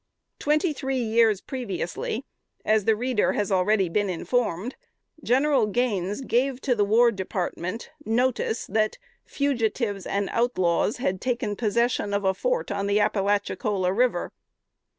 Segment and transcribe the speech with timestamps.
[0.39, 2.25] Twenty three years previously,
[2.65, 4.75] as the reader has already been informed,
[5.23, 12.15] General Gaines gave to the War Department notice that "fugitives and outlaws had taken possession
[12.15, 14.31] of a fort on the Appalachicola River."